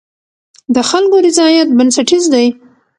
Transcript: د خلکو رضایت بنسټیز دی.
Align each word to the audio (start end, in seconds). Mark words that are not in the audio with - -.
د 0.75 0.77
خلکو 0.89 1.15
رضایت 1.27 1.69
بنسټیز 1.77 2.23
دی. 2.33 2.47